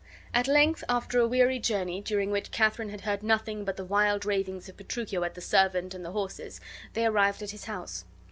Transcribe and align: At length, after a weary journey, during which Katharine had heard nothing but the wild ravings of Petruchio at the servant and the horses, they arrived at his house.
At 0.33 0.47
length, 0.47 0.83
after 0.89 1.19
a 1.19 1.27
weary 1.27 1.59
journey, 1.59 2.01
during 2.01 2.31
which 2.31 2.49
Katharine 2.49 2.89
had 2.89 3.01
heard 3.01 3.21
nothing 3.21 3.63
but 3.63 3.77
the 3.77 3.85
wild 3.85 4.25
ravings 4.25 4.67
of 4.67 4.75
Petruchio 4.75 5.23
at 5.23 5.35
the 5.35 5.41
servant 5.41 5.93
and 5.93 6.03
the 6.03 6.09
horses, 6.09 6.59
they 6.93 7.05
arrived 7.05 7.43
at 7.43 7.51
his 7.51 7.65
house. 7.65 8.03